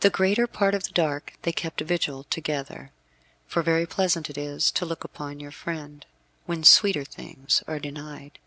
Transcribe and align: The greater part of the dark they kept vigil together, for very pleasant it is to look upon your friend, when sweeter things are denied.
The 0.00 0.08
greater 0.08 0.46
part 0.46 0.74
of 0.74 0.84
the 0.84 0.92
dark 0.92 1.34
they 1.42 1.52
kept 1.52 1.82
vigil 1.82 2.24
together, 2.30 2.92
for 3.46 3.62
very 3.62 3.84
pleasant 3.84 4.30
it 4.30 4.38
is 4.38 4.70
to 4.70 4.86
look 4.86 5.04
upon 5.04 5.38
your 5.38 5.50
friend, 5.52 6.06
when 6.46 6.64
sweeter 6.64 7.04
things 7.04 7.62
are 7.68 7.78
denied. 7.78 8.38